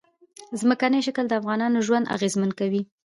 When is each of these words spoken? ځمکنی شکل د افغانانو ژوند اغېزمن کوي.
ځمکنی 0.61 0.99
شکل 1.07 1.25
د 1.27 1.33
افغانانو 1.39 1.83
ژوند 1.87 2.11
اغېزمن 2.15 2.51
کوي. 2.59 2.81